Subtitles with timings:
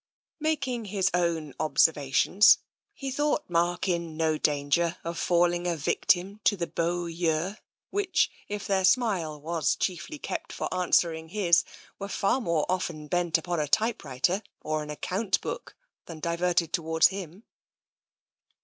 [0.39, 2.57] Making his own observations,
[2.91, 7.57] he thought Mark in no danger of falling a victim to the beaux yeux
[7.91, 11.63] which, if their smile was chiefly kept for answering his,
[11.99, 15.75] were far more often bent upon a typewriter or an account book
[16.07, 17.43] than diverted towards him.